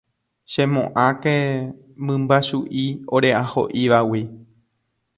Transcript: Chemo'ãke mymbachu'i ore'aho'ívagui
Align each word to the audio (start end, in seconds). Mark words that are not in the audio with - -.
Chemo'ãke 0.51 1.35
mymbachu'i 2.05 2.85
ore'aho'ívagui 3.15 4.23